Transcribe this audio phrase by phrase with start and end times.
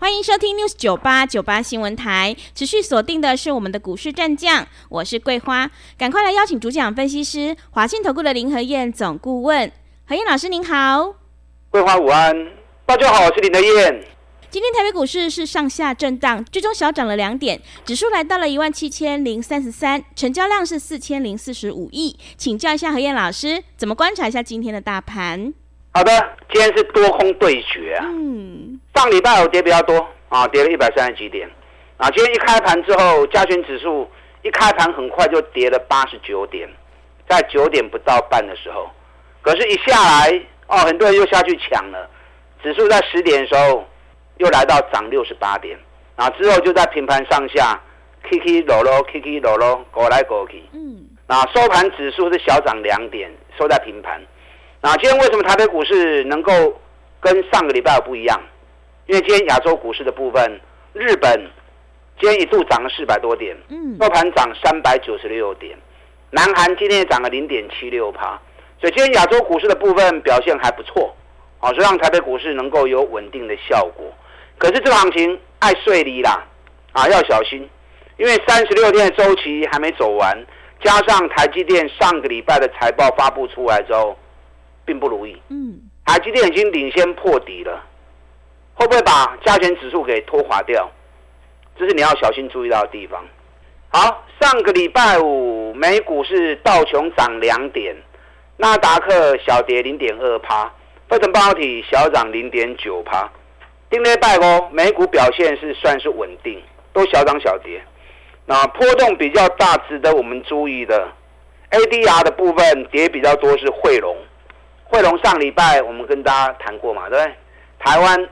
[0.00, 9.72] 欢迎收听 News 九八九八新闻台，持续锁定的是我们的股市战将，我是桂花，赶快来邀请主讲分析师华信投顾的林和燕总顾问，
[10.06, 11.14] 何燕老师您好，
[11.70, 12.32] 桂花午安，
[12.86, 14.04] 大家好，我是林和燕。
[14.48, 25.52] 今天台北股市是上下震荡，最终小涨了两点，指数来到了一万七千零三十三，成交量是四千零四十五亿，请教一下何燕老师，怎么观察一下今天的大盘？
[25.98, 26.12] 好的，
[26.52, 28.04] 今天是多空对决啊。
[28.06, 31.50] 嗯，上礼拜我跌比较多啊，跌了一百三十几点。
[31.96, 34.08] 啊，今天一开盘之后，加权指数
[34.42, 36.68] 一开盘很快就跌了八十九点，
[37.28, 38.88] 在九点不到半的时候，
[39.42, 42.08] 可是，一下来哦，很多人又下去抢了。
[42.62, 43.84] 指数在十点的时候
[44.36, 45.76] 又来到涨六十八点，
[46.14, 47.76] 啊，之后就在平盘上下
[48.22, 50.62] ，K K 落落，K K 落落，过来过去。
[50.72, 54.22] 嗯，啊，收盘指数是小涨两点，收在平盘。
[54.80, 56.52] 那今天为什么台北股市能够
[57.20, 58.40] 跟上个礼拜不一样？
[59.06, 60.60] 因为今天亚洲股市的部分，
[60.92, 61.50] 日本
[62.20, 65.76] 今天一度涨了四百多点，嗯，收盘涨三百九十六点，
[66.30, 68.40] 南韩今天也涨了零点七六帕，
[68.80, 71.12] 所以今天亚洲股市的部分表现还不错，
[71.58, 74.06] 好，所以让台北股市能够有稳定的效果。
[74.58, 76.44] 可是这个行情爱睡离啦，
[76.92, 77.68] 啊，要小心，
[78.16, 80.38] 因为三十六天的周期还没走完，
[80.84, 84.16] 加上台积电上个礼拜的财报发布出来之后。
[84.88, 85.36] 并不如意。
[85.50, 87.84] 嗯，台积电已经领先破底了，
[88.72, 90.90] 会不会把加权指数给拖垮掉？
[91.76, 93.22] 这是你要小心注意到的地方。
[93.90, 97.94] 好，上个礼拜五美股是道琼涨两点，
[98.56, 100.72] 纳达克小跌零点二趴，
[101.08, 103.30] 费城半导体小涨零点九趴。
[103.90, 106.62] 丁礼拜哦，美股表现是算是稳定，
[106.94, 107.82] 都小涨小跌。
[108.46, 111.06] 那波动比较大，值得我们注意的
[111.70, 114.16] ，ADR 的部分跌比较多是汇龙。
[114.90, 117.34] 汇龙上礼拜我们跟大家谈过嘛，对不对？
[117.78, 118.28] 台湾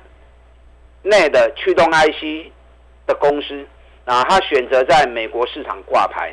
[1.02, 2.50] 内的驱动 IC
[3.06, 3.64] 的公司
[4.06, 6.32] 啊，它选择在美国市场挂牌，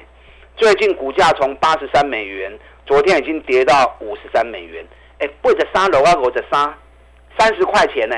[0.55, 4.85] 最近股价从八十三美元，昨天已经跌到五十三美元。
[5.19, 6.73] 哎，不着三楼啊，我着三
[7.37, 8.15] 三十块钱呢，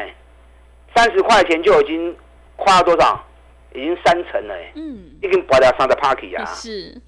[0.95, 2.15] 三十块钱就已经
[2.55, 3.19] 跨了多少？
[3.73, 6.45] 已经三成了哎，嗯，已经拔掉三的 party 啊。
[6.45, 7.01] 是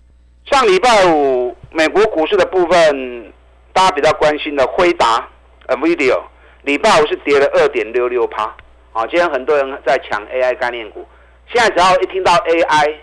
[0.45, 3.31] 上礼拜五美国股市的部分。
[3.77, 5.29] 大家比较关心的辉达
[5.67, 6.19] ，Video，
[6.63, 8.45] 礼拜五是跌了二点六六趴，
[8.91, 11.07] 啊，今天很多人在抢 AI 概念股，
[11.53, 12.95] 现在只要一听到 AI，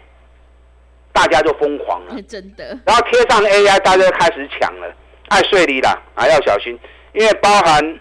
[1.13, 2.77] 大家就疯狂了， 真的。
[2.85, 4.93] 然后贴上 AI，大家就开始抢了，
[5.29, 6.77] 爱睡你了啊，要小心，
[7.13, 8.01] 因为包含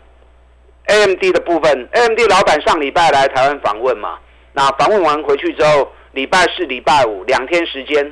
[0.87, 4.17] AMD 的部分，AMD 老板上礼拜来台湾访问嘛，
[4.53, 8.11] 那访问完回去之后，礼拜四、礼拜五两天时间，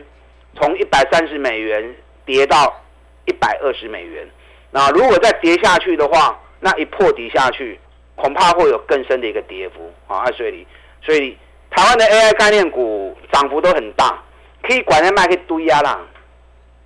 [0.56, 1.96] 从一百三十美元
[2.26, 2.80] 跌到
[3.26, 4.30] 一百二十美元。
[4.72, 7.78] 那如果再跌下去的话，那一破底下去，
[8.16, 10.26] 恐怕会有更深的一个跌幅啊！
[10.32, 10.66] 所以，
[11.02, 11.38] 所以
[11.70, 14.18] 台湾的 AI 概念股涨幅都很大，
[14.64, 16.00] 可以管在卖可以堆压啦。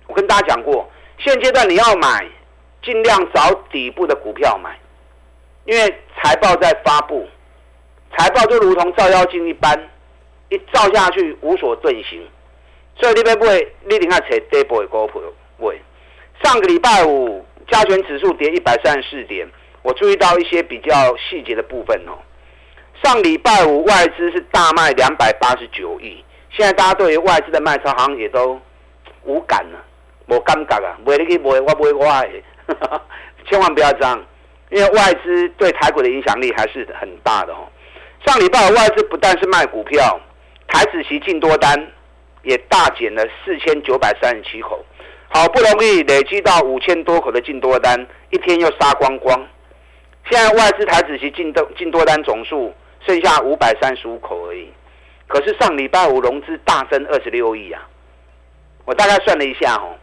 [0.08, 2.26] 我跟大家讲过，现阶段你要买，
[2.82, 4.76] 尽量找底部的股票买，
[5.64, 7.28] 因为财报在发布，
[8.16, 9.78] 财报就如同照妖镜一般，
[10.48, 12.26] 一照下去无所遁形。
[12.98, 15.20] 所以你要买，你一定要找底部的股票
[15.58, 15.76] 买。
[16.42, 17.45] 上个礼拜五。
[17.68, 19.46] 加权指数跌一百三十四点，
[19.82, 22.16] 我注意到一些比较细节的部分哦。
[23.02, 28.60] 上礼拜五外资是大卖两百八十九亿，现在大家对于外资的卖超好像也都
[29.24, 29.84] 无感了，
[30.26, 32.30] 我尴尬啊，买你去买，我不会坏，
[33.48, 34.24] 千万不要这样，
[34.70, 37.68] 因为外资对台股的影响力还是很大的哦。
[38.24, 40.18] 上礼拜外资不但是卖股票，
[40.68, 41.92] 台子期进多单
[42.42, 44.84] 也大减了四千九百三十七口。
[45.28, 49.46] 好不容易累积到五千多口的进多单，一天又杀光光。
[50.30, 52.72] 现在外资台子期进多进多单总数
[53.06, 54.68] 剩下五百三十五口而已。
[55.28, 57.82] 可是上礼拜五融资大增二十六亿啊！
[58.84, 59.94] 我大概算了一下哦，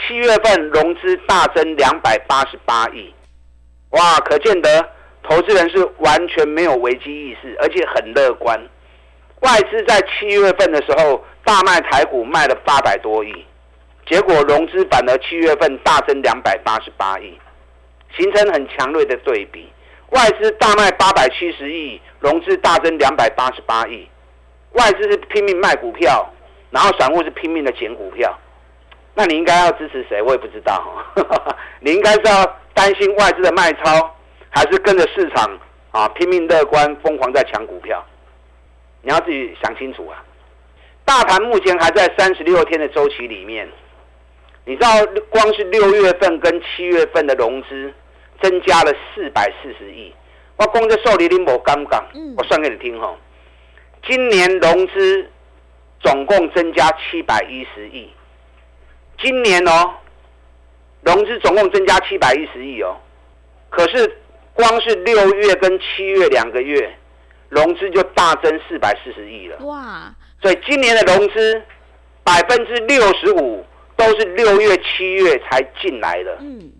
[0.00, 3.12] 七月份融资大增两百八十八亿，
[3.90, 4.18] 哇！
[4.20, 4.88] 可见得
[5.22, 8.56] 投资人是完全没有危机意识，而且很乐观。
[9.40, 13.44] 外资在七月份的时候大卖台股，卖了八百多亿。
[14.08, 17.38] 结果融资反而七月份大增两百八十八亿，
[18.16, 19.70] 形成很强烈的对比。
[20.10, 24.08] 外资大卖八百七十亿，融资大增两百八十八亿。
[24.72, 26.26] 外资是拼命卖股票，
[26.70, 28.34] 然后散户是拼命的捡股票。
[29.14, 30.22] 那你应该要支持谁？
[30.22, 30.82] 我也不知道。
[31.80, 34.16] 你应该是要担心外资的卖超，
[34.48, 35.58] 还是跟着市场
[35.90, 38.02] 啊拼命乐观，疯狂在抢股票？
[39.02, 40.24] 你要自己想清楚啊！
[41.04, 43.68] 大盘目前还在三十六天的周期里面，
[44.68, 44.90] 你知道
[45.30, 47.90] 光是六月份跟七月份的融资
[48.42, 50.12] 增加了四百四十亿。
[50.58, 52.04] 我光这受理你无刚刚，
[52.36, 53.16] 我算给你听哈。
[54.06, 55.26] 今年融资
[56.00, 58.10] 总共增加七百一十亿。
[59.18, 59.90] 今年哦，
[61.00, 62.94] 融资总共增加七百一十亿哦，
[63.70, 64.18] 可是
[64.52, 66.94] 光是六月跟七月两个月，
[67.48, 69.56] 融资就大增四百四十亿了。
[69.64, 70.14] 哇！
[70.42, 71.62] 所以今年的融资
[72.22, 73.64] 百分之六十五
[73.98, 76.38] 都是六月、七月才进来的。
[76.40, 76.70] 嗯，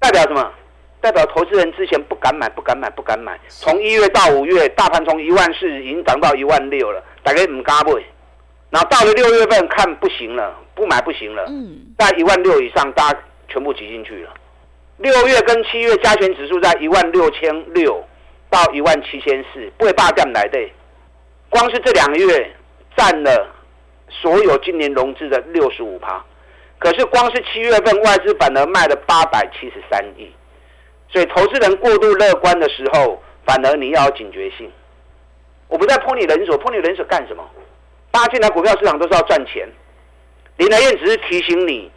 [0.00, 0.52] 代表什么？
[1.00, 3.38] 代表投资人之前不敢买、不敢买、不敢买。
[3.48, 7.92] 从一月到五月，大盘从一万四已经涨到一万六了，大家唔敢买。
[8.68, 11.44] 然后到了六月份，看不行了，不买不行了。
[11.48, 13.18] 嗯，在一万六以上，大家
[13.48, 14.34] 全部挤进去了。
[14.98, 18.04] 六月跟七月加权指数在一万六千六
[18.50, 20.58] 到一万七千四，不会霸占来的。
[21.48, 22.54] 光是这两个月
[22.96, 23.48] 占了
[24.10, 26.22] 所有今年融资的六十五趴，
[26.80, 30.28] 可是光是七月份外资反而卖了八百七十三亿，
[31.08, 34.68] 所以投资人过度乐观的时候，反而你要有警觉性。
[35.68, 37.48] 我不在泼你冷水，泼你冷水干什么？
[38.10, 39.68] 大家进来股票市场都是要赚钱，
[40.56, 41.92] 林来燕只是提醒你，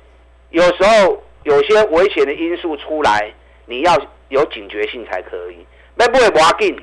[0.50, 3.33] 有时候有些危险的因素出来，
[3.65, 3.97] 你要
[4.27, 5.65] 有警觉性才可以。
[5.95, 6.77] 那不会挖进，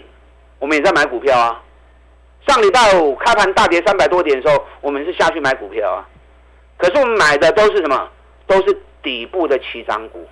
[0.59, 1.63] 我们也在买股票啊。
[2.49, 6.09] 上礼拜五开盘大跌三百多点的时候，我们是下去买股票啊。
[6.81, 8.09] 可是我们买的都是什么？
[8.47, 10.27] 都是底部的起涨股，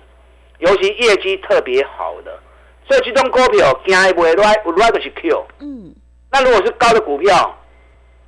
[0.57, 2.37] 尤其业绩特别好的。
[2.87, 5.45] 所以这种股票惊不会来，不来就是 Q。
[5.59, 5.95] 嗯。
[6.31, 7.55] 那如果是高的股票？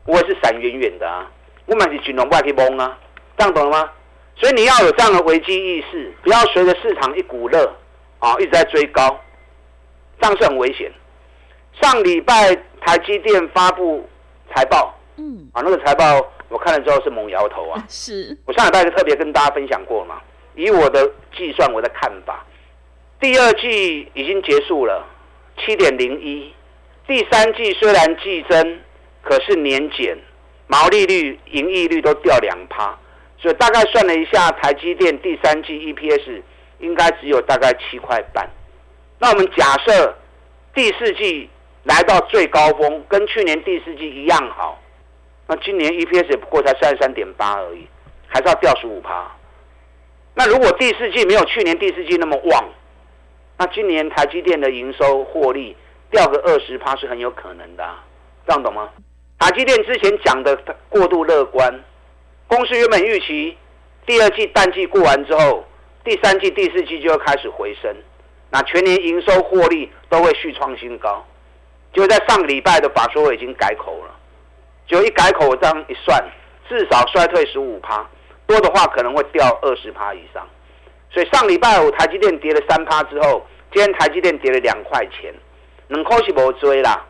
[0.06, 1.29] 我也是闪远远的啊，
[1.68, 2.97] 我买是金融外可以蒙啊，
[3.38, 3.91] 这样懂了吗？
[4.35, 7.71] 所以你要有这样的危机意识，不要随着市场一股热
[8.18, 9.15] 啊一直在追高，
[10.19, 10.91] 这样是很危险。
[11.79, 14.09] 上礼拜台积电发布
[14.51, 16.03] 财报，嗯，啊那个财报
[16.51, 17.83] 我看了之后是猛摇头啊。
[17.89, 20.21] 是我上礼拜就特别跟大家分享过嘛，
[20.56, 22.45] 以我的计算我的看法，
[23.19, 25.03] 第二季已经结束了，
[25.57, 26.53] 七点零一，
[27.07, 28.80] 第三季虽然季增。
[29.24, 30.18] 可是年减，
[30.65, 32.97] 毛利率、盈利率都掉两趴，
[33.38, 36.42] 所以大概算了一下，台积电第三季 EPS
[36.80, 38.50] 应该只有大概七块半。
[39.19, 40.18] 那我们假设
[40.74, 41.47] 第四季
[41.83, 44.81] 来到最高峰，跟去年第四季一样好，
[45.51, 47.86] 那今年 EPS 也不过才三十三点八而已，
[48.25, 49.30] 还是要掉十五趴。
[50.33, 52.69] 那如果第四季没有去年第四季那么旺，
[53.57, 55.75] 那今年台积电的营收获利
[56.09, 57.86] 掉个二十趴是很有可能的，
[58.48, 58.88] 这样懂吗？
[59.39, 60.56] 台积电之前讲的
[60.88, 61.83] 过度乐观，
[62.47, 63.57] 公司原本预期
[64.06, 65.65] 第二季淡季过完之后，
[66.06, 67.94] 第三季、第四季就要开始回升，
[68.51, 71.25] 那全年营收获利都会续创新高。
[71.92, 74.15] 就在上个礼拜的法说已经改口了，
[74.88, 76.24] 就一改口这样一算，
[76.68, 78.06] 至少衰退十五趴，
[78.45, 80.48] 多的话可能会掉二十趴以上。
[81.10, 85.33] 所以上礼拜五台积电跌了三趴之后，今天台积电跌了两块钱，
[85.88, 87.06] 能可是无追啦。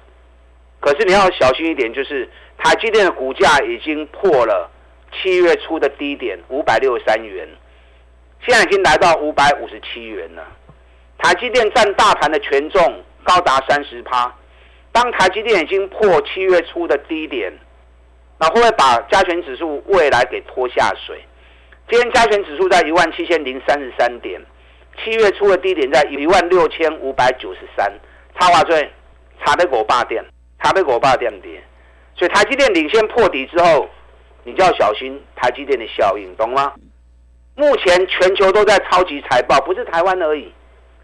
[0.80, 2.28] 可是你要小心一点，就是
[2.58, 4.70] 台积电的股价已经破了
[5.12, 7.48] 七月初的低点五百六十三元，
[8.46, 10.44] 现在已经来到五百五十七元了。
[11.20, 14.34] 台积电占大盘的权重高达三十趴，
[14.92, 17.52] 当台积电已经破七月初的低点，
[18.40, 21.24] 那会不会把加权指数未来给拖下水？
[21.90, 24.42] 今天加权指数在一万七千零三十三点，
[25.04, 27.92] 七月初的低点在一万六千五百九十三，
[28.40, 28.90] 差话最
[29.44, 30.24] 差得我霸店。
[30.64, 31.60] 它被我爸这样跌，
[32.16, 33.90] 所以台积电领先破底之后，
[34.44, 36.72] 你就要小心台积电的效应，懂吗？
[37.56, 40.54] 目前全球都在超级财报，不是台湾而已。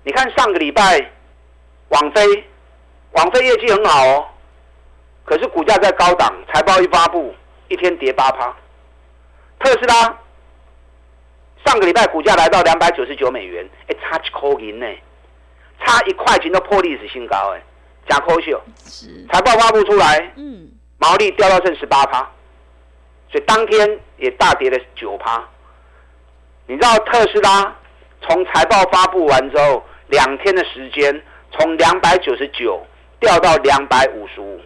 [0.04, 1.10] 你看上个礼拜，
[1.90, 2.22] 网飞，
[3.12, 4.28] 网飞业绩很好哦，
[5.26, 7.34] 可是股价在高档，财报一发布，
[7.68, 8.56] 一天跌八趴。
[9.60, 10.18] 特斯拉
[11.66, 14.86] 上个礼拜股价来到两百九十九美元，哎，差一块银呢，
[15.80, 17.62] 差一块钱都破历史新高哎。
[18.08, 18.62] 假科秀，
[19.32, 22.20] 财报发布出来，嗯，毛利掉到剩十八趴，
[23.30, 25.44] 所以当天也大跌了九趴。
[26.68, 27.76] 你知道特斯拉
[28.22, 31.22] 从财报发布完之后，两天的时间
[31.52, 32.82] 从两百九十九
[33.20, 34.60] 掉到两百五十五，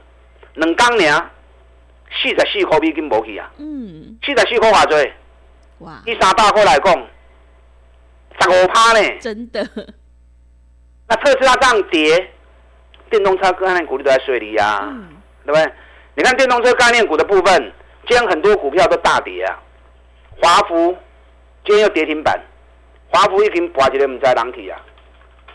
[0.56, 1.14] 两刚年
[2.12, 4.98] 四十四块已经无去啊，嗯，四十四块话多，
[5.80, 6.94] 哇，以三大块来讲，
[8.40, 9.68] 十五趴呢，真的。
[11.08, 12.32] 那特斯拉这样跌。
[13.10, 14.90] 电动车概念股都在水里呀，
[15.46, 15.74] 对不对？
[16.16, 17.74] 你看电动车概念股的部分，
[18.08, 19.60] 今天很多股票都大跌啊。
[20.42, 20.96] 华孚
[21.66, 22.42] 今天又跌停板，
[23.10, 24.80] 华孚一瓶拔起来，我们在狼体啊，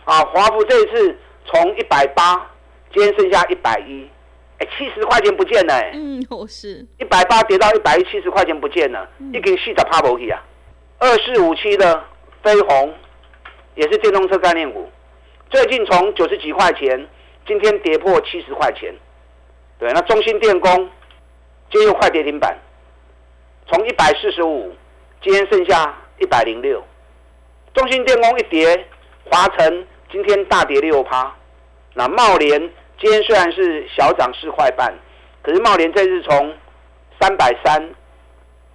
[0.05, 2.47] 啊，华孚这一次从一百八，
[2.93, 4.09] 今天剩下一百一，
[4.59, 6.87] 哎，七十块钱不见了，哎，嗯，我是。
[6.99, 10.43] 一百八跌到一百一，七十块钱不见了，一根细的趴不去啊，
[10.99, 12.03] 二四五七的
[12.43, 12.95] 飞鸿
[13.75, 14.91] 也是电动车概念股，
[15.51, 17.07] 最近从九十几块钱，
[17.47, 18.95] 今天跌破七十块钱，
[19.79, 20.71] 对，那中芯电工
[21.71, 22.57] 今天又快跌停板，
[23.69, 24.75] 从一百四十五，
[25.23, 26.83] 今天剩下一百零六，
[27.75, 28.87] 中芯电工一跌，
[29.31, 31.35] 华晨今天大跌六趴，
[31.99, 32.61] 那茂联
[33.01, 34.95] 今天虽然是小涨四块半，
[35.43, 36.55] 可是茂联这次从
[37.19, 37.83] 三百三，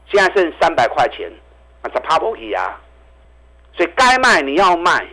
[0.07, 1.31] 现在剩三百块钱，
[1.83, 2.81] 啊，这趴不起啊，
[3.73, 5.05] 所以该卖你要卖。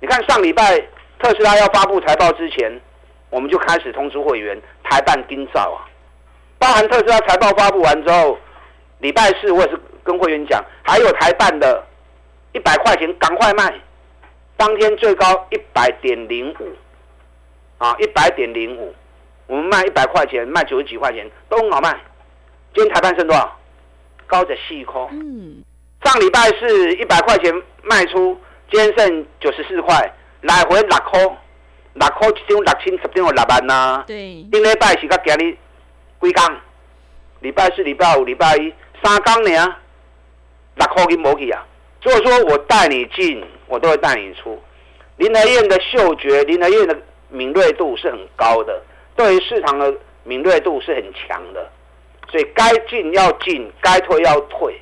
[0.00, 0.80] 你看上礼拜
[1.20, 2.80] 特斯拉要发布财报之前，
[3.30, 5.86] 我们就开始通知会员台办盯照啊，
[6.58, 8.36] 包含特斯拉财报发布完之后，
[8.98, 11.86] 礼拜四我也是跟会员讲，还有台办的
[12.52, 13.72] 一百块钱赶快卖，
[14.56, 16.72] 当天最高一百点零五，
[17.78, 18.94] 啊，一百点零五，
[19.46, 21.96] 我们卖一百块钱，卖九十几块钱都很好卖。
[22.74, 23.58] 今天台盘剩多少？
[24.26, 25.06] 高着细颗。
[25.12, 25.62] 嗯，
[26.02, 27.52] 上礼拜是一百块钱
[27.82, 28.38] 卖出，
[28.70, 31.20] 今天剩九十四块，来回六块，
[31.94, 35.56] 六块一张六千，十张有六万呐、对，顶礼拜是到今日
[36.20, 36.56] 几工？
[37.40, 39.76] 礼拜四、礼拜五、礼拜一三工呢，
[40.74, 41.64] 六块银无去啊。
[42.02, 44.60] 所以说我带你进，我都会带你出。
[45.16, 46.96] 林和燕的嗅觉，林和燕的
[47.28, 48.82] 敏锐度是很高的，
[49.16, 49.92] 对于市场的
[50.24, 51.70] 敏锐度是很强的，
[52.30, 54.80] 所以该进要进，该退要退。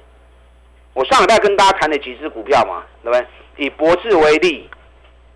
[0.92, 3.26] 我上礼拜跟大家谈了几只股票嘛，对不对？
[3.66, 4.68] 以博智为例，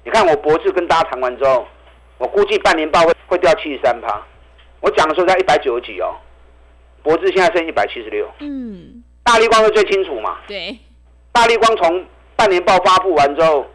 [0.04, 1.66] 你看我博智跟大家谈完之后，
[2.18, 4.22] 我估计半年报会会掉七十三趴。
[4.80, 6.14] 我讲的时候在一百九十几哦，
[7.02, 8.28] 博智现在剩一百七十六。
[8.38, 10.78] 嗯，大力光是最清楚嘛，对，
[11.32, 12.04] 大力光从
[12.36, 13.66] 半年报发布完之后，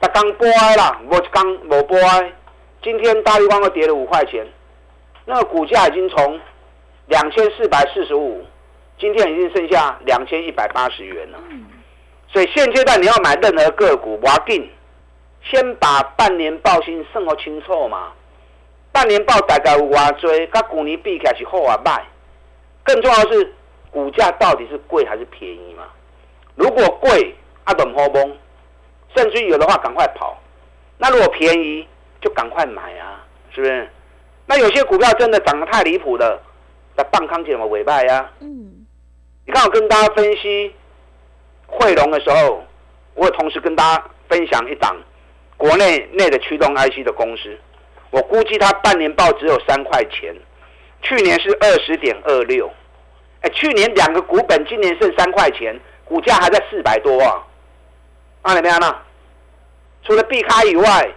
[0.00, 2.32] 它刚播哀啦，我刚没播哀，
[2.82, 4.46] 今天大力光又跌了五块钱，
[5.26, 6.40] 那个股价已经从
[7.08, 8.44] 两千四百四十五，
[8.98, 11.38] 今天已经剩下两千一百八十元了。
[12.32, 14.70] 所以现阶段你要买任何个股，我紧
[15.42, 18.12] 先把半年报先算好清楚嘛。
[18.92, 22.02] 半年报大概有偌多，跟股年比起来是好啊卖。
[22.82, 23.54] 更重要的是，
[23.90, 25.84] 股价到底是贵还是便宜嘛？
[26.54, 27.34] 如果贵，
[27.64, 28.36] 啊等好崩，
[29.14, 30.36] 甚至于有的话赶快跑。
[30.96, 31.86] 那如果便宜，
[32.20, 33.24] 就赶快买啊，
[33.54, 33.88] 是不是？
[34.46, 36.42] 那有些股票真的涨得太离谱了，
[36.96, 38.30] 那棒康姐么尾巴呀？
[38.40, 38.86] 嗯，
[39.46, 40.74] 你看我跟大家分析
[41.66, 42.64] 汇龙的时候，
[43.14, 44.96] 我也同时跟大家分享一档
[45.56, 47.56] 国内内的驱动 IC 的公司，
[48.10, 50.34] 我估计它半年报只有三块钱，
[51.02, 52.70] 去年是二十点二六，
[53.42, 57.46] 哎，去年两个股本，今年剩三块钱，股价还在四百多啊，
[58.42, 58.96] 那怎么样呢？
[60.02, 61.08] 除了避开以外，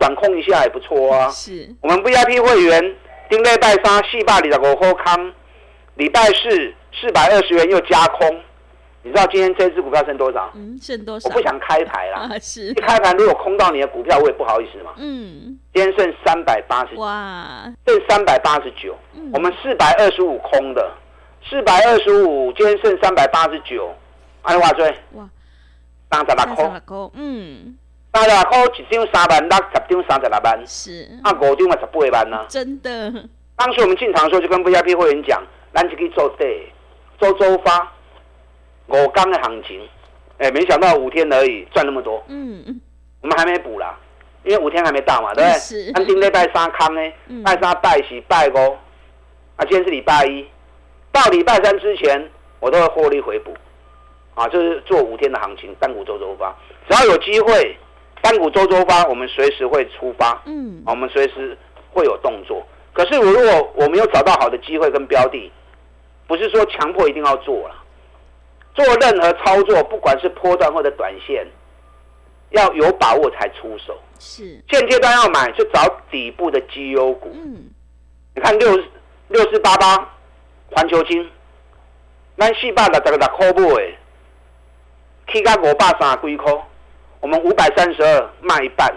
[0.00, 1.28] 短空一下也不错啊。
[1.28, 2.96] 是，我们 VIP 会员
[3.28, 5.32] 丁礼拜三四百二十五块康，
[5.96, 8.40] 礼拜四四百二十元又加空，
[9.02, 10.50] 你知道今天这只股票剩多少？
[10.54, 11.28] 嗯，剩多少？
[11.28, 12.68] 我不想开牌啦， 啊，是。
[12.68, 14.92] 一，开盘如果空到你的股票，我也不好意思嘛。
[14.96, 19.30] 嗯，今天剩三百八十，哇，剩三百八十九，嗯。
[19.34, 20.90] 我们四百二十五空的，
[21.48, 23.94] 四百二十五，今天剩三百八十九，
[24.42, 25.28] 安尼话追，哇，
[26.10, 27.76] 三十六块三十六，块，嗯，
[28.12, 33.12] 三十六块一张三万六，十张三十六万，是，啊五张嘛十八万呐、真的，
[33.56, 35.40] 当时我们进场的时候就跟 VIP 会员讲，
[35.72, 36.70] 咱就去做对，
[37.20, 37.92] 周周发，
[38.88, 39.88] 五缸的行情，
[40.38, 42.80] 哎、没想到五天而已赚那么多，嗯，
[43.20, 43.96] 我们还没补啦，
[44.44, 45.58] 因为五天还没到嘛，对不对？
[45.58, 45.92] 是。
[45.92, 48.76] 咱顶礼拜三康呢嗯，拜三、拜四、拜五，
[49.56, 50.44] 啊，今天是礼拜一，
[51.12, 53.54] 到礼拜三之前我都会获利回补，
[54.34, 56.52] 啊，就是做五天的行情，单股周周发，
[56.88, 57.76] 只要有机会，
[58.20, 61.56] 单股周周发，我们随时会出发，嗯，我们随时
[61.90, 62.66] 会有动作。
[62.92, 65.50] 可是，我如果我没有找到好的机会跟标的，
[66.26, 67.76] 不是说强迫一定要做了。
[68.74, 71.46] 做任何操作，不管是波段或者短线，
[72.50, 73.98] 要有把握才出手。
[74.18, 77.30] 是，现阶段要买，就找底部的绩优股。
[77.34, 77.70] 嗯，
[78.34, 78.78] 你看六
[79.28, 80.08] 六四八八
[80.70, 81.28] 环球金，
[82.36, 83.98] 咱四百六十个六块买，
[85.32, 86.52] 起到五百三十几块，
[87.20, 88.92] 我们五百三十二卖一半，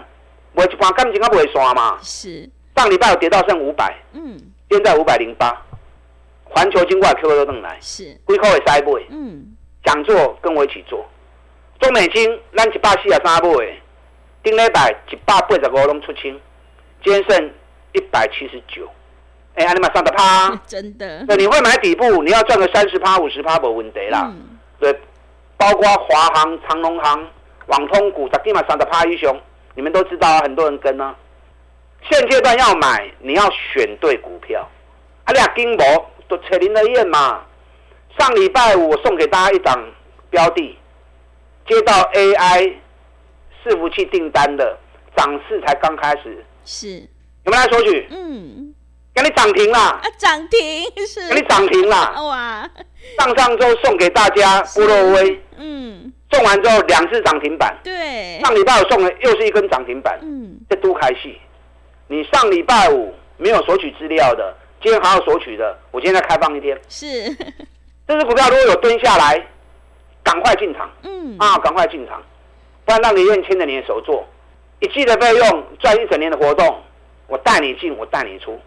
[0.54, 1.98] 我一半感情啊袂散嘛。
[2.02, 4.40] 是，上礼拜有跌到剩五百，嗯，
[4.70, 5.54] 现在五百零八。
[6.46, 11.04] 环球金过来 Q 都登来，是，几块会塞买，嗯，想做跟我一起做。
[11.80, 13.80] 中美金咱一百四十三买，
[14.42, 16.40] 顶礼拜一百八十五拢出清，
[17.02, 17.50] 今天剩
[17.92, 18.88] 一百七十九。
[19.56, 20.54] 哎，安尼嘛三十趴。
[20.66, 24.30] 真的，那你会买底部，你要赚个三十趴、五十趴没问题啦。
[24.32, 24.96] 嗯，对，
[25.56, 27.28] 包括华航、长隆航、
[27.66, 29.40] 网通股，在立马上的趴一雄，
[29.74, 31.14] 你们都知道啊，很多人跟呢。
[32.10, 34.68] 现阶段要买，你要选对股票。
[35.24, 37.42] 啊，俩金博都扯林的燕嘛。
[38.18, 39.76] 上礼拜五我送给大家一档
[40.30, 40.78] 标的，
[41.66, 42.74] 接到 AI
[43.64, 44.78] 伺服器订单的，
[45.16, 46.44] 涨势才刚开始。
[46.64, 47.00] 是，
[47.44, 48.06] 有没有来索取？
[48.10, 48.74] 嗯，
[49.14, 49.98] 给你涨停啦！
[50.02, 52.14] 啊，涨停是，给你涨停啦！
[52.22, 52.70] 哇，
[53.18, 57.76] 上上周送给大家布洛威，嗯，送完之后两次涨停板。
[57.84, 60.18] 对，上礼拜五送了又是一根涨停板。
[60.22, 61.38] 嗯，这都开戏。
[62.08, 66.78] 你上礼拜五没有索取资料的，今天还要索取的，我今天再开放一天。
[66.88, 67.06] 是，
[68.06, 69.40] 这只股票如果有蹲下来，
[70.22, 72.20] 赶快进场嗯，啊，赶快进场，
[72.84, 74.26] 不然让你愿牵着你的手做，
[74.80, 76.82] 一季的费用赚一整年的活动，
[77.26, 78.60] 我带你进，我带你出。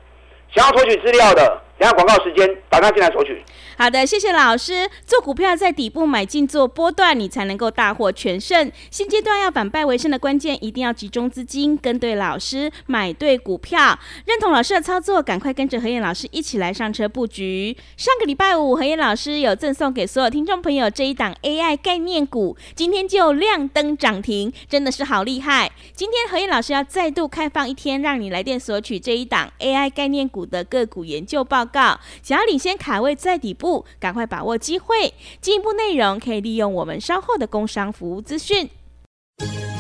[0.56, 3.44] 想要索取资料的，等下广告时间打电话进来索取。
[3.78, 4.90] 好的，谢谢老师。
[5.06, 8.72] 做股票在底部买进做波段，你才能够大获全胜。
[8.90, 14.00] 现阶段要反败为胜的关键，一定要集中资金，跟对老师，买对股票。
[14.26, 17.78] 认同老师的操作，赶快跟着何燕老师一起来上车布局。
[17.96, 25.72] 上个礼拜五，何燕老师有赠送给所有听众朋友这一档 AI 概念股，今天就亮灯涨停，真的是好厉害。
[25.94, 35.14] 今天何燕老师要再度开放一天，让你来电索取这一档 AI 概念股的个股研究报告告，想要领先卡位在底部，赶快把握机会。
[35.40, 38.70] 进一步内容可以利用我们稍后的工商服务资讯。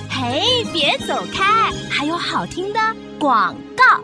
[0.10, 2.80] 嘿，别走开，还有好听的
[3.20, 4.04] 广告。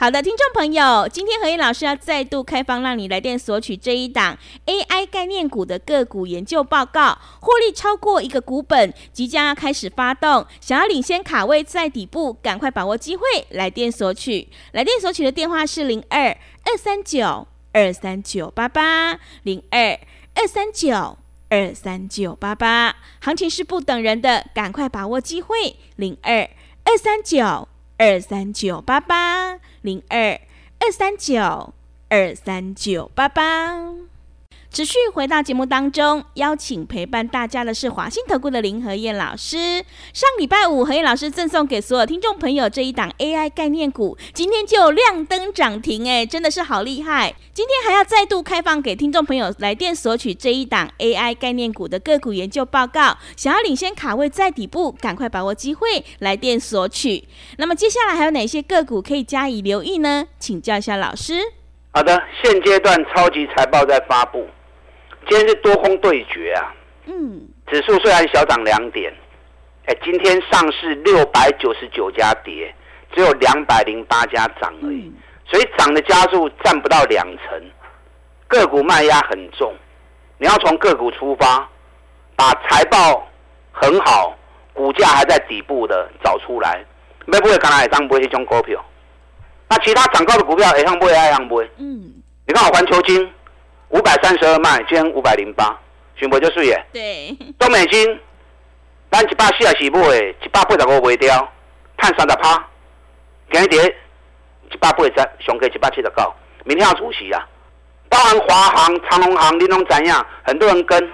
[0.00, 14.46] 好的，听众朋友，今天何燕老师要再度开放，让你来电索取这一档 AI 概念股的个股研究报告，获利超过一个股本，即将要开始发动，想要领先卡位在底部，赶快把握机会，来电索取。
[14.70, 16.28] 来电索取的电话是零二
[16.62, 19.98] 二三九二三九八八零二
[20.36, 21.18] 二三九。
[21.50, 25.76] 二三九八八，行情是不等人的，赶快把握机会。
[25.96, 26.48] 零二
[26.84, 30.38] 二三九二三九八八零二
[30.80, 31.72] 二三九
[32.10, 34.17] 二三九八八。
[34.70, 39.82] 持续回到节目当中，邀请陪伴大家的是华信投顾的林和燕老师。
[40.12, 47.34] 上礼拜五，何燕老师赠送给所有听众朋友这一档 AI 概念股，今天就亮灯涨停，哎，真的是好厉害！
[47.52, 57.26] 今天还要再度开放给听众朋友来电索取这一档 AI 概念股的个股研究报告，想要领先卡位在底部，赶快把握机会来电索取。
[57.56, 60.26] 那么接下来还有哪些个股可以加以留意呢？
[60.38, 61.40] 请教一下老师。
[61.90, 64.46] 好的，现阶段超级财报在发布，
[65.28, 66.74] 今天是多空对决啊。
[67.06, 69.12] 嗯，指数虽然小涨两点，
[69.86, 72.74] 哎，今天上市六百九十九家跌，
[73.14, 75.12] 只有两百零八家涨而已，
[75.46, 77.62] 所以涨的家数占不到两成，
[78.46, 79.74] 个股卖压很重。
[80.38, 81.68] 你要从个股出发，
[82.36, 83.26] 把财报
[83.72, 84.36] 很好、
[84.72, 86.84] 股价还在底部的找出来，
[87.26, 88.84] 要不会刚才也当不会去种股票。
[89.68, 91.70] 那其他涨高的股票也像不会爱上不会。
[91.78, 92.14] 嗯，
[92.46, 93.30] 你看我环球金
[93.90, 95.78] 五百三十二卖，今天五百零八，
[96.16, 96.86] 全部就是耶？
[96.92, 98.20] 对，中美金，
[99.10, 101.52] 咱一百四十四买，一百八十五卖掉，
[101.96, 102.68] 赚三十趴。
[103.50, 103.96] 今日跌
[104.70, 105.12] 一百八十，
[105.44, 107.46] 上个一百七十九，明天要出息啊。
[108.10, 111.12] 包含华航、长隆航、林龙怎样，很多人跟，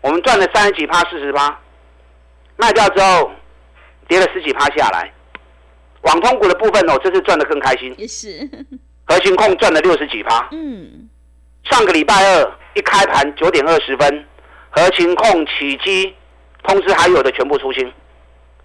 [0.00, 1.58] 我们赚了三十几趴、四十趴，
[2.56, 3.30] 卖掉之后
[4.08, 5.12] 跌了十几趴下来。
[6.02, 8.48] 网通股的部分哦，这次赚的更开心，也是，
[9.04, 10.48] 核心控赚了六十几趴。
[10.52, 11.08] 嗯，
[11.70, 14.26] 上个礼拜二一开盘九点二十分，
[14.70, 16.14] 合情控、起基，
[16.62, 17.92] 通知还有的全部出清，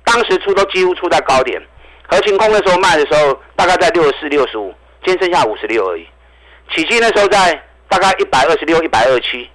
[0.03, 1.62] 当时出都几乎出在高点。
[2.07, 6.07] 合情控那时候卖的时候大概在六十四、六十五，今天剩下五十六而已。
[6.73, 9.49] 起基那时候在大概一百二十六、一百二七，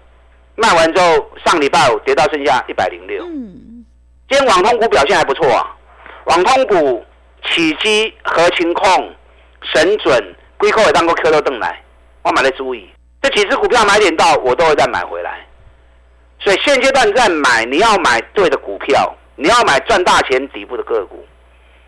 [0.55, 3.25] 卖完之后上礼拜五跌到剩下一百零六。
[3.25, 3.85] 嗯，
[4.29, 5.77] 今天网通股表现还不错啊，
[6.27, 7.05] 网通股、
[7.49, 9.15] 起基、合情控、
[9.63, 11.83] 神准、龟壳也当过 Q 都邓来，
[12.23, 12.89] 我买的注意，
[13.25, 15.41] 这几只股票买点到，我都会再买回来。
[16.41, 21.27] 所以现阶段在买，你要买对的股票，你要买赚大钱底部的个股。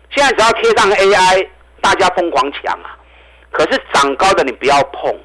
[0.09, 1.47] 现在只要贴上 AI，
[1.79, 2.97] 大家疯狂抢啊！
[3.51, 5.15] 可是涨高的你不要碰。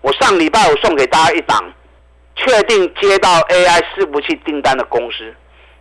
[0.00, 1.72] 我上礼拜我送给大家一档，
[2.34, 5.32] 确定接到 AI 伺服器订单的公司，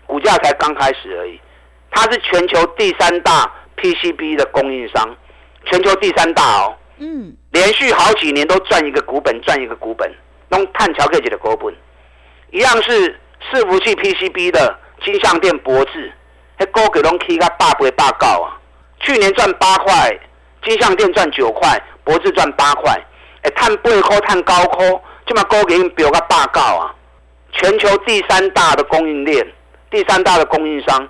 [0.06, 1.42] 股价才刚开始而已。
[1.90, 5.18] 它是全球第三大 PCB 的供应商，
[5.66, 6.78] 全球第三大哦。
[6.98, 10.10] 嗯，连续好几年都赚一个股本，赚一个股本，
[10.50, 11.74] 弄碳桥克姐的股本，
[12.52, 13.20] 一样是
[13.52, 16.12] 伺服器 PCB 的金相店博智，
[16.58, 18.60] 那高给拢起个八倍八告啊！
[19.00, 20.18] 去年赚八块，
[20.64, 22.94] 金相店赚九块，博智赚八块，
[23.42, 26.96] 哎，碳八块，碳高科，这么高给因飙个八告啊！
[27.52, 29.46] 全球第三大的供应链、
[29.92, 31.08] 第三大的供应商，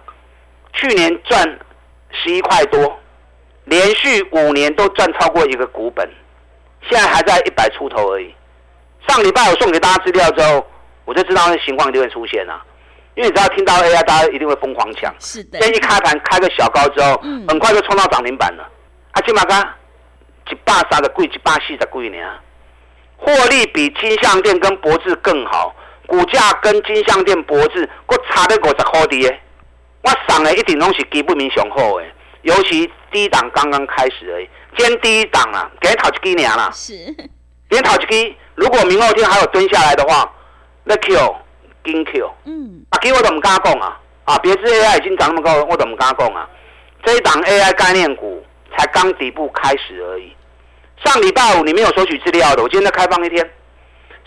[0.73, 1.59] 去年赚
[2.11, 2.99] 十一块多，
[3.65, 6.07] 连续五年都赚超过一个股本，
[6.89, 8.33] 现在还在一百出头而已。
[9.07, 10.65] 上礼拜我送给大家资料之后，
[11.05, 12.61] 我就知道那情况一定会出现啊，
[13.15, 15.13] 因为你知道听到 AI，大家一定会疯狂抢。
[15.19, 18.63] 是的今，天一开盘开个小高之后，嗯很快就冲到涨停板了。
[19.11, 19.61] 啊，起码干
[20.49, 22.17] 一百三十贵，一百四十贵呢，
[23.17, 25.75] 获利比金项店跟博智更好，
[26.07, 29.39] 股价跟金项店、博智，我差了五十块的耶。
[30.01, 32.05] 我上的一定拢是基本面雄厚的，
[32.41, 36.93] 尤其第一档刚刚开始而已，今天第一档啊，给你头一支尔啦，是，
[37.69, 38.35] 给你头一支。
[38.55, 40.29] 如果明后天还有蹲下来的话，
[40.83, 41.35] 那 Q
[41.85, 42.33] 金 Q。
[42.45, 43.99] 嗯，啊，给我怎么敢讲啊！
[44.25, 46.49] 啊，别致 AI 已经涨那么高，我都唔敢讲啊！
[47.05, 48.43] 这一档 AI 概念股
[48.75, 50.35] 才刚底部开始而已。
[51.03, 53.47] 上礼拜五你没有索取资料的，我今天再开放一天，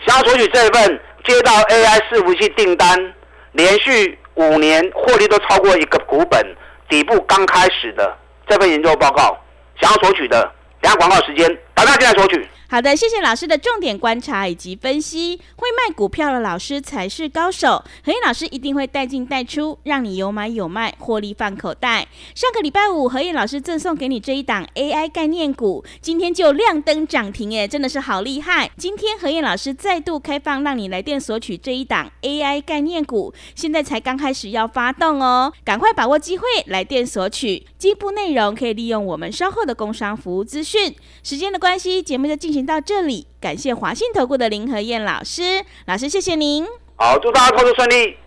[0.05, 3.13] 想要索取这一份接到 AI 伺服器订单，
[3.53, 6.55] 连续五年获利都超过一个股本，
[6.87, 8.15] 底部刚开始的
[8.47, 9.37] 这份研究报告，
[9.79, 10.41] 想要索取的，
[10.81, 12.47] 等下广告时间打电话进来索取。
[12.69, 15.39] 好的，谢谢老师的重点观察以及分析。
[15.55, 22.05] 会卖股票的老师才是高手，何燕老师一定会带进带出，让你有买有卖，获利放口袋。
[22.35, 28.69] 上个礼拜五，何燕老师赠送给你这一档 AI 概念股，今天就亮灯涨停，哎，真的是好厉害！
[28.75, 37.65] 今天何燕老师再度开放，让你来电索取这一档 AI 概念股，现在才刚开始要发动哦，赶快把握机会来电索取。
[37.77, 40.93] 进一步内容可以利用我们稍后的工商服务资讯。
[41.23, 43.27] 时间的关系，节目就进行到这里。
[43.39, 46.65] 感谢华信投顾的林和燕老师，老师谢谢您。
[46.95, 48.17] 好，祝大家投资顺利。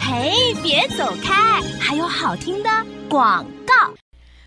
[0.00, 2.70] 嘿，别走开，还有好听的
[3.08, 3.94] 广告。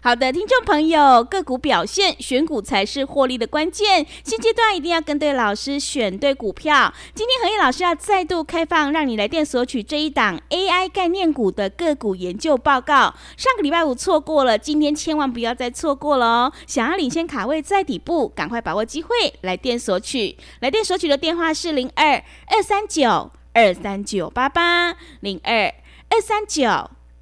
[0.06, 4.06] 好的，听众朋友，个股表现，选股才是获利的关键。
[4.24, 6.94] 现阶段一定要跟对老师，选对股票。
[7.15, 13.15] 今天何毅老师要再度开放，让你来电索取这一档 AI 概念股的个股研究报告。
[13.36, 16.54] 上个礼拜五错过了，今天千万不要再错过了哦！
[16.68, 19.10] 想要领先卡位在底部，赶快把握机会，
[19.41, 20.38] 来电索取。
[20.60, 25.74] 来电索取的电话是零二二三九二三九八八零二
[26.10, 26.91] 二三九。